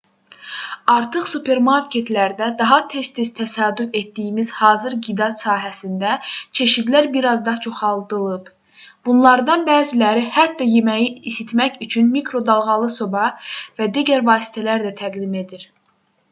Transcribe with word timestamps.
artıq 0.91 1.25
supermarketlərdə 1.31 2.45
daha 2.61 2.79
tez-tez 2.93 3.31
təsadüf 3.39 3.91
etdiyimiz 3.99 4.49
hazır 4.61 4.95
qida 5.09 5.27
sahəsində 5.43 6.15
çeşidlər 6.61 7.09
bir 7.17 7.27
az 7.33 7.45
da 7.51 7.55
çoxaldılıb 7.67 8.49
bunlardan 9.11 9.67
bəziləri 9.69 10.25
hətta 10.41 10.69
yeməyi 10.73 11.13
isitmək 11.35 11.79
üçün 11.89 12.11
mikro 12.19 12.45
dalğalı 12.51 12.93
soba 12.97 13.29
və 13.53 13.91
digər 13.99 14.29
vasitələr 14.35 14.89
də 14.91 14.95
təqdim 15.05 15.41
edir 15.47 15.69